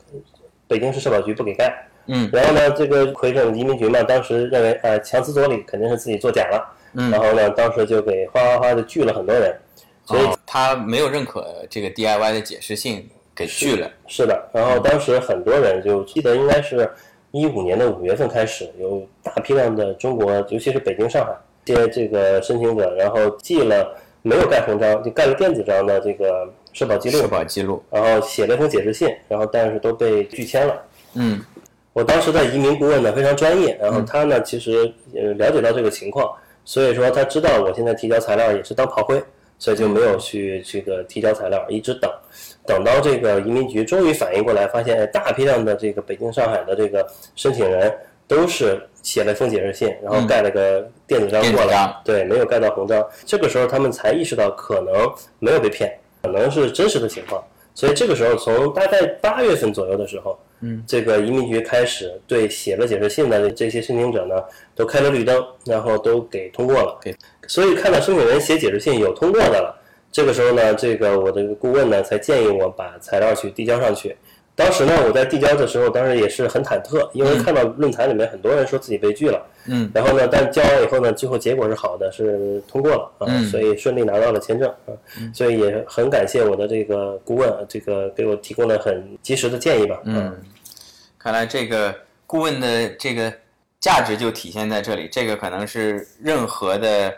[0.68, 1.72] 北京市社保局不给盖。
[2.08, 6.68] 嗯，然后呢，这个魁省移民局嘛，当时认为呃强词夺理，肯定是自己作假了。
[6.94, 9.56] 嗯，然后呢，当时就给哗哗哗的拒了很多人。
[10.04, 13.90] 所以哦他没有认可这个 DIY 的解释信，给拒了。
[14.08, 16.90] 是的，然后当时很多人就记得应该是
[17.32, 21.32] 一五年的五月份开始，有大批量的中国，尤其是北京、上海
[21.64, 30.82] 这些这个申请者，然后寄了没有盖红章，就盖了电子章的这个社保记录社，保记录，然后写了一封解释信，然后但是都被拒签了。
[31.14, 31.40] 嗯
[31.94, 36.34] 我当时的移民顾问呢非常专业，然后他呢其实呃了解到这个情况，
[36.72, 39.22] 所以说他知道我现在提交材料也是当炮灰，
[39.60, 42.10] 所以就没有去这个提交材料，一直等，
[42.66, 47.06] 等到这个移民局终于反应过来，发现哎大批量的这个北京、上海的这个
[47.36, 47.94] 申请人
[48.26, 57.44] 都是写了一封解释信，然后盖了个电子章过来对，没有盖到红章，这个时候他们才意识到可能没有被骗，可能是真实的情况。
[57.76, 64.36] 所以这个时候，从大概八月份左右的时候，嗯，这个移民局开始对写了解释信的这些申请者呢，
[64.76, 67.00] 都开了绿灯，然后都给通过了。
[67.02, 67.16] 给
[67.48, 69.76] 所以看到申请人写解释信有通过的了，
[70.12, 74.16] 这个时候呢，这个我的顾问呢才建议我把材料去递交上去。
[74.54, 83.46] 当时呢，我在递交的时候，当时也是很忐忑，因为看到论坛里面很多人说自己被拒了，嗯，然后呢，但交完以后呢，最后结果是好的，是通过了啊，嗯。
[83.46, 84.94] 所以顺利拿到了签证啊，
[85.34, 90.04] 所以也很感谢我的这个顾问，这个给我提供了很及时的建议吧，啊。
[90.06, 90.38] 嗯，
[91.18, 91.96] 看来这个
[92.28, 93.34] 顾问的这个
[93.80, 95.08] 价值就体现在这里。
[95.12, 97.14] 这个可能是任何的，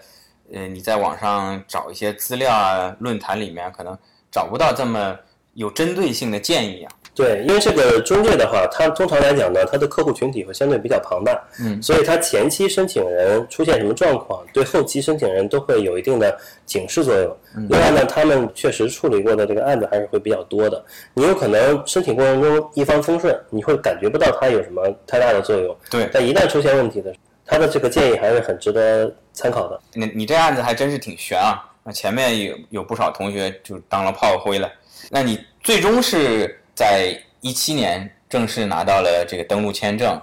[0.54, 3.98] 呃，你在网上找一些资料啊，论坛里面可能
[4.32, 5.18] 找不到这么
[5.56, 6.92] 有针对性的建议啊。
[7.16, 17.38] 对，因为这个中介的话，它通常来讲呢，它的客户群体会相对比较庞大，嗯，所以它前期申请人出现什么状况，对后期申请人都会有一定的警示作用。
[17.70, 27.14] 另外呢，他们确实处理过的这个案子还是会比较多的，你有可能申请过程中一帆风顺，你会感觉不到它有什么太大的作用，对，但一旦出现问题的，
[27.46, 29.80] 他的这个建议还是很值得参考的。
[29.94, 31.64] 你你这案子还真是挺悬啊！
[31.84, 34.72] 那前面有有不少同学就当了炮灰了。
[35.12, 40.20] 那你最终是在一七年正式拿到了这个登陆签证，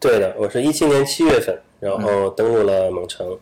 [0.00, 3.38] 对的，我是一七年七月份，然后登陆了蒙城。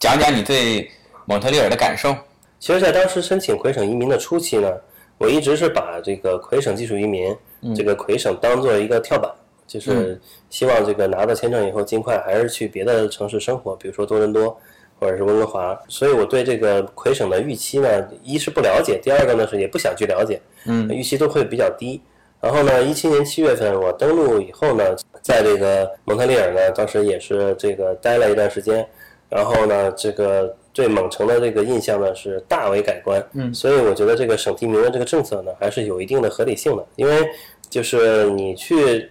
[0.00, 0.90] 讲讲你对
[1.24, 2.14] 蒙特利尔的感受。
[2.58, 4.72] 其实，在当时申请魁省移民的初期呢，
[5.18, 7.36] 我一直是把这个魁省技术移民，
[7.76, 9.30] 这个魁省当做一个跳板，
[9.66, 14.58] 就是希望这个拿到签证以后，尽快还是去别的城市生活，比如说多伦多
[14.98, 15.78] 或者是温哥华。
[15.88, 22.00] 所以我对这个魁省的预期呢，一是不了解，第二个呢是也不想去了解，嗯，预期都会比较低。
[22.40, 28.86] 然后呢，一七年七月份我登陆以后呢，在这个蒙特利尔呢，当时也是这个待了一段时间，
[29.30, 33.26] 然后呢，这个对蒙城的这个印象呢是大为改观。
[33.32, 37.26] 嗯所以我觉得这个省提名的这个政策呢，还是有一定的合理性的，因为
[37.70, 39.08] 就是你去，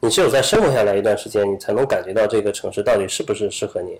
[0.00, 3.96] 你只有在生活下来一段时间，你才能感觉到这个城市到底是不是适合你。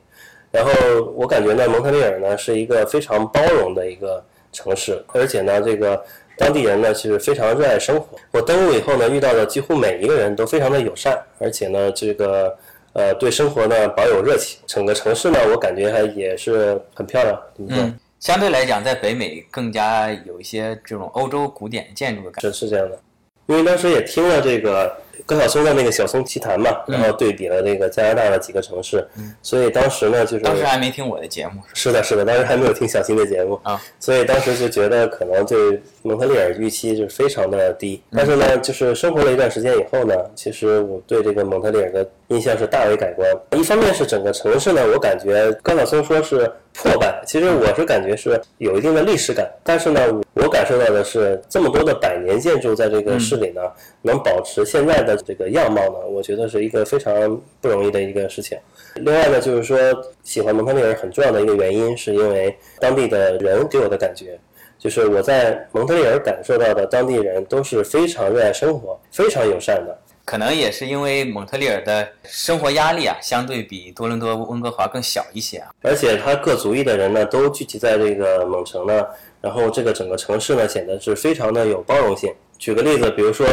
[0.53, 0.71] 然后
[1.17, 6.01] 我感觉呢，蒙特利尔呢是一个非常包容的一个城市，而且呢，这个
[6.37, 8.19] 当地人呢其实非常热爱生活。
[8.31, 12.55] 我登陆以后呢，遇到的几乎每一个人都非常的友善，而且呢，这个
[12.93, 14.61] 呃对生活呢保有热情。
[14.67, 17.83] 整个城市呢，我感觉还也是很漂亮，怎么说？
[17.83, 22.53] 嗯，相对来讲，在北美更加有一些这种欧洲古典建筑的感觉。
[22.53, 22.99] 是是这样的，
[23.47, 24.95] 因为当时也听了这个
[25.27, 29.07] 高晓松的那个《晓松奇谈》嘛，然后对比了那个加拿大的几个城市，
[29.43, 38.03] 所以当时呢就是当时还没听我的节目，是的，是的，当时还没有听小新的节目啊，所以当时就觉得可能对蒙特利尔预期就是非常的低。
[38.11, 43.29] 但是呢，就是生活了一段时间以后呢，其实我对这个蒙特利尔的印象是大为改观。
[43.53, 49.51] 一方面是整个城市呢，我感觉高晓松说是破败，其实我是感觉是有一定的历史感。
[49.63, 50.01] 但是呢，
[50.35, 53.61] 我感受到的是这么多的百年建筑在这个市里呢，
[54.01, 58.59] 能保持现在的这个样貌呢，我觉得是一个非常不容易的一个事情。
[58.97, 59.77] 另外呢，就是说
[60.23, 64.39] 喜欢蒙特利尔很重要的一个原因，是因为当地的人给我的感觉，
[64.83, 69.97] 就是我在蒙特利尔感受到的当地人都是非常热爱生活、非常友善的。
[70.25, 75.71] 可能也是因为蒙特利尔的生活压力啊，相对比多伦多、温哥华更小一些啊。
[75.83, 79.07] 而且它各族裔的人呢都聚集在这个蒙城呢，
[79.41, 82.35] 然后这个整个城市呢显得是非常的有包容性。
[82.59, 83.47] 举个例子，比如说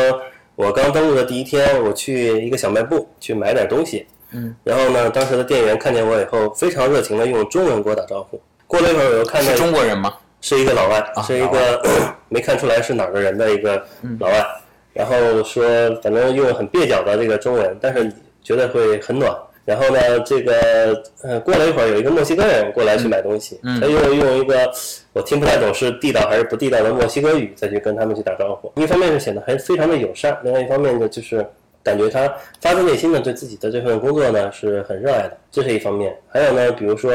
[0.56, 8.42] 我刚登陆的第一天，我去一个小卖部去买点东西，嗯，然后呢，当时的店员看见我以后，非常热情的用中文给我打招呼。
[8.66, 10.16] 过了一会儿，我又看到是中国人吗？
[10.42, 11.82] 是一个老外，啊是一个
[12.30, 13.84] 没看出来是哪儿的人的一个
[14.20, 14.46] 老外，
[14.94, 15.64] 然后说
[16.02, 18.12] 反正用很蹩脚的这个中文，但是
[18.44, 19.36] 觉得会很暖。
[19.66, 24.68] 然后呢，这个呃，过了一会儿，有一个墨西哥人过来去买东西，他又用一个
[25.14, 28.72] 我听不太懂是地道还是不地道的墨西哥语再去跟他们去打招呼。
[28.82, 31.46] 一方面是显得还非常的友善，另外一方面呢，就是
[31.84, 36.18] 感觉他发自内心的对自己的这份工作呢是很热爱的，这是一方面。
[36.30, 37.12] 还有呢，比如说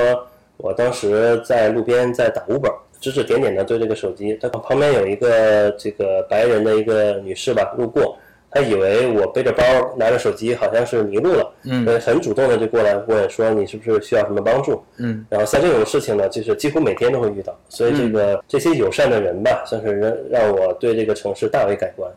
[0.56, 2.72] 我当时在路边在打 Uber，
[3.04, 8.16] 指指点点的对这个手机，他旁边有一个这个白人的一个女士吧路过，
[8.50, 9.62] 她以为我背着包
[9.94, 11.84] 拿着手机好像是迷路了，嗯。
[11.86, 22.10] 呃，很主动的就过来问说你是不是需要什么帮助，嗯，然后像这种事情呢，就是几乎每天都会遇到，所以这个、这些友善的人吧，算是让让我对这个城市大为改观，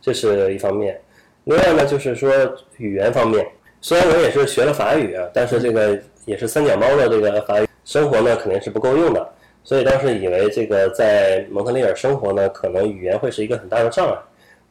[0.00, 1.00] 这是一方面。
[1.44, 2.32] 另外呢，就是说
[2.78, 3.46] 语言方面，
[3.80, 9.28] 虽然我也是学了法语啊，但是这个也是三脚猫的这个法语，生活呢肯定是不够用的，
[9.64, 14.16] 所以当时以为这个在蒙特利尔生活呢，可能语言会是一个很大的障碍。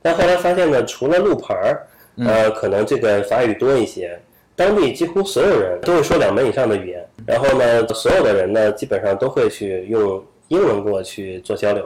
[0.02, 1.88] 但后来发现呢，除了路牌儿，
[2.18, 4.20] 呃，可能这个法语多一些。
[4.56, 11.84] 当地几乎所有人都会说两门以上的语言，然后呢，所有的人呢，基本上都会去用英文跟我去做交流。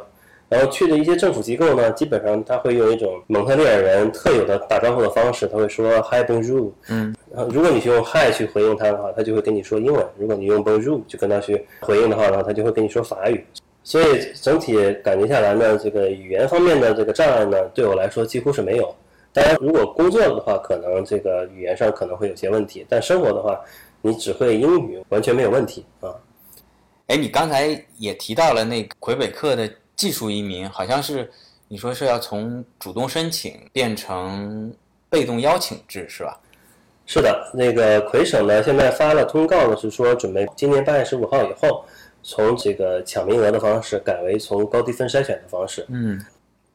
[0.48, 6.72] 然后去的一些政府机构呢，基本上他会用一种蒙特利尔人特有的打招呼的方式，他会说 Hi Bonjour。
[6.90, 13.44] 嗯，然后如果你去用 Hi 去回应他的话，他就会跟你说英文；如果你用 Bonjour 去跟他去回应的话呢，他就会跟你说法语。
[13.84, 14.06] 所以
[14.42, 18.94] 整体感觉下来呢，这个语言方面的这个障碍呢，对我来说几乎是没有。
[19.34, 23.60] 当然，如果工作的话，可能这个语言上可能会有些问题，但生活的话，
[24.02, 26.10] 你只会英语完全没有问题啊。
[27.08, 27.68] 哎，你刚才
[27.98, 31.32] 也提到了那个魁北克的技术移民，好像是
[31.68, 34.74] 你说是要从主动申请变成
[35.10, 36.40] 被动邀请制，是吧？
[37.08, 41.86] 是的，那个魁省呢，现在发了通告呢，是说准备今年八月十五号以后，
[42.24, 45.86] 从这个抢名额的方式改为从高低分筛选的方式。
[45.90, 46.20] 嗯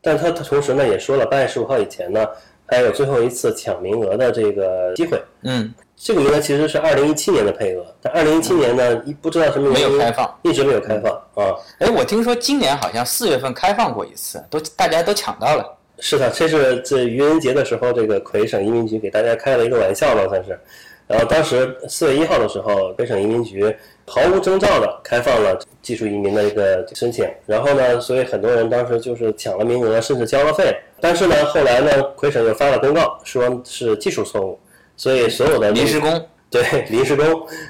[0.01, 2.27] 但他他同时呢也说了，八月十五号以前呢，
[2.65, 5.23] 还有最后一次抢名额的这个机会。
[5.43, 10.39] 嗯，这个名额其实是二零一七年的配额，但二零一七年呢，一不知道什么没原因有开放。
[10.41, 11.55] 一直没有开放啊。
[11.79, 15.77] 哎，我听说今年好像四月份开放过一次，都大家都抢到了。
[15.99, 20.59] 是的，这是这愚人节的时候，这个魁省移民局给大家开了一个玩笑吧，算是。
[21.07, 23.77] 然后当时四月一号的时候，魁省移民局
[24.07, 30.75] 毫无征兆的开放了技术移民的一个申请，然后呢，所以很多人当时就是抢了名额，甚至交了费。
[30.99, 34.59] 但是呢，后来呢，魁省又发了公告，说是技术错误，
[35.01, 37.25] 所以所有的临时工， 对临时工，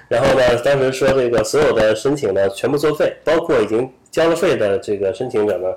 [0.08, 5.68] 然后呢，当时说这个所有的申请呢全部作废，包括已经交了费的这个申请者呢，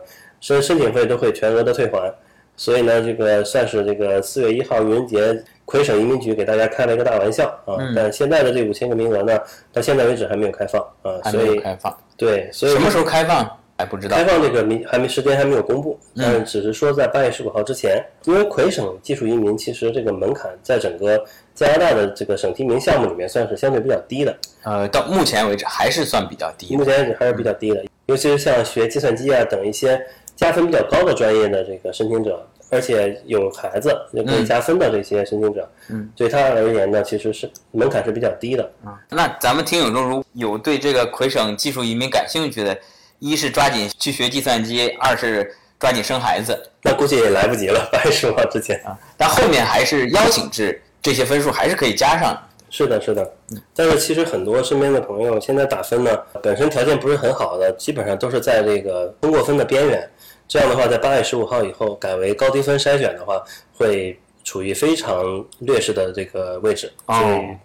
[0.42, 2.12] 申申请费都会全额的退还。
[2.58, 7.78] 所以呢，这个算是这个四月一号愚人节，魁省移民局给大家开了一个大玩笑啊。
[7.96, 9.38] 但现在的这五千个名额呢，
[9.72, 14.24] 到现在为止还没有开放啊，还没有所以开放，对，所以什么时候开放还不知道开。
[14.24, 21.26] 放这个名还没时间还没有公布，但只是说在八月十五号之前，因为魁省技术移民其实这个门槛在整个
[21.56, 26.84] 加拿大的这个省提名项目里面算是相对比较低的，呃，到目前为止还是算比较低目。
[26.84, 30.02] 前为止还是比较低的，尤其是像学计算机啊等一些
[30.36, 38.64] 加分比较高的专业的这个申请者，而且有孩子也可以加分的这些申请者，嗯，对他而言呢，其实是门槛是比较低的。
[38.84, 42.76] 啊，那咱们听友中如有对这个魁省技术移民感兴趣的，
[43.20, 48.82] 一是抓紧去学计算机，二是抓紧生孩子那估计也来不及了，八月十五号之前。
[48.84, 48.98] 啊。
[49.16, 52.36] 但后面还是邀请制，这些分数还是可以加上。
[52.72, 53.32] 是的，是的，
[53.76, 56.10] 但是其实很多身边的朋友现在打分呢，
[56.42, 60.10] 本身条件不是很好的，基本上都是在这个通过分的边缘。
[60.48, 63.40] 这样的话，在八月十五号以后改为高低分筛选的话，
[63.78, 66.92] 会处于非常劣势的这个位置。
[67.06, 67.58] 哦所以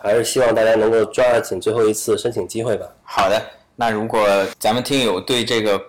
[0.00, 2.86] 还是希望大家能够抓紧最后一次申请机会吧。
[3.02, 3.42] 好的，
[3.74, 4.28] 那如果
[4.60, 5.82] 咱们听友对这个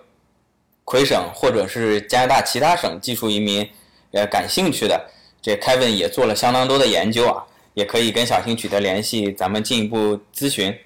[0.84, 3.68] 魁省或者是加拿大其他省技术移民
[4.12, 4.98] 呃感兴趣的，
[5.46, 7.40] 这 Kevin 也做了相当多的研究啊，
[7.74, 10.76] 也可以跟小新取得联系，咱们进一步咨询。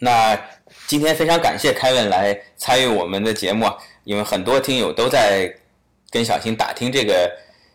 [0.00, 0.36] 那
[0.88, 3.70] 今天非常感谢 Kevin 来参与我们的节目，
[4.02, 5.54] 因为很多听友都在
[6.10, 7.30] 跟小新打听这个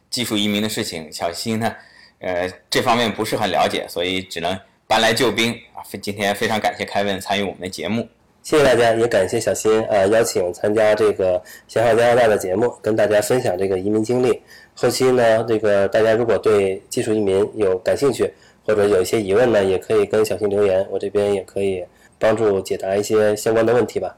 [0.10, 1.74] 技术移民的事情，小新呢，
[2.20, 5.80] 呃，这方面不是很了解，所以只能搬来救兵啊。
[6.02, 8.10] 今天非常感谢 Kevin 参与我们的节目。
[8.46, 14.40] 谢谢大家，也感谢小新呃邀请参加这个《小小加拿大》的节目，跟大家分享这个移民经历。
[14.76, 18.32] 后期呢，这个大家如果对技术移民有感兴趣，
[18.64, 21.84] 或者有一些疑问呢，也可以跟小新留言，我这边也可以
[22.20, 24.16] 帮助解答一些相关的问题吧。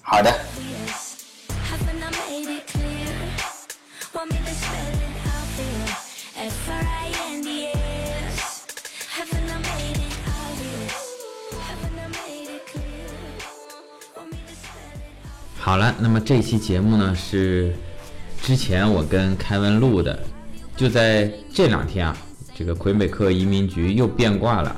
[0.00, 0.32] 好的，
[15.62, 17.70] 好了，那么这期节目呢是
[18.40, 20.18] 之前我跟凯文录的，
[20.74, 22.16] 就在这两天啊，
[22.56, 24.74] 这个魁北克移民局又变卦了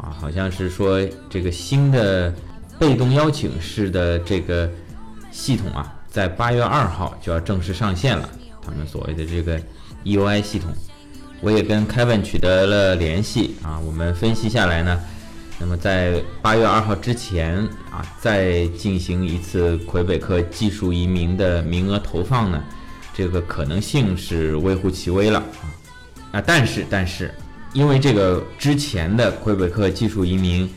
[0.00, 2.32] 啊，好像是说这个新的
[2.78, 4.70] 被动邀请式的这个
[5.32, 8.28] 系统啊，在八月二号就要正式上线了，
[8.64, 9.60] 他们所谓的这个
[10.04, 10.70] EUI 系统，
[11.40, 15.00] 我也跟凯文取得了联系啊，我们分析下来呢。
[15.64, 17.56] 那么在八月二号之前
[17.88, 22.60] 啊，再进行一次魁北克技术移民的名额投放呢，
[23.14, 25.70] 这个可能性是微乎其微了啊。
[26.32, 27.32] 啊，但是但是，
[27.72, 30.68] 因为这个之前的魁北克技术移民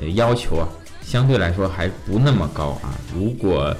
[0.00, 0.66] 呃要求啊，
[1.02, 2.96] 相对来说还不那么高啊。
[3.14, 3.76] 如果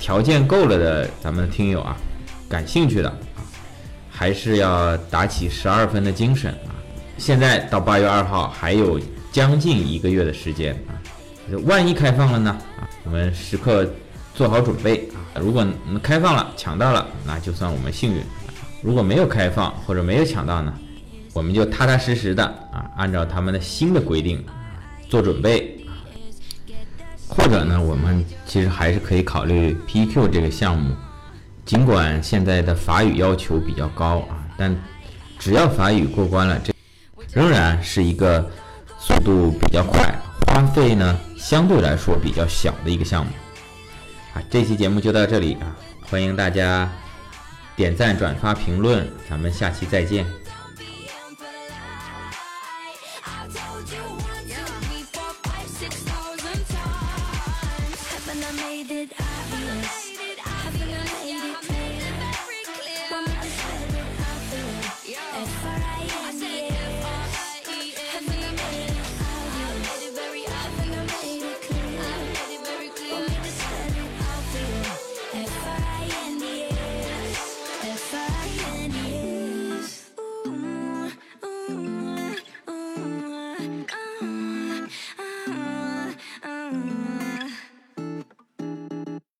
[0.00, 1.96] 条件够了的咱们听友啊，
[2.48, 3.46] 感兴趣的啊，
[4.10, 6.74] 还是要打起十二分的精神啊。
[7.18, 9.00] 现在到八月二号还有
[9.36, 10.96] 将近一个月的时间啊，
[11.66, 13.86] 万一开放了呢啊，我们时刻
[14.34, 15.36] 做好准备啊。
[15.38, 15.62] 如果
[16.02, 18.22] 开放了抢到了，那就算我们幸运；
[18.80, 20.72] 如果没有开放或者没有抢到呢，
[21.34, 24.42] 我们就踏踏实实的啊，按照他们的新的规定
[25.10, 25.84] 做准备。
[27.28, 30.96] 或者呢，我们其实还是可以考虑 PQ 这个项目，
[31.66, 34.74] 尽管现在的法语要求比较高啊，但
[35.38, 36.72] 只要法语过关了，这
[37.34, 38.50] 仍然是一个
[39.06, 40.12] 速度比较快、
[40.48, 43.30] 花费呢相对来说比较小的一个项目。
[44.34, 45.76] 啊，这期节目就到这里啊，
[46.10, 46.90] 欢迎大家
[47.76, 50.26] 点赞、转发、评论，咱们下期再见。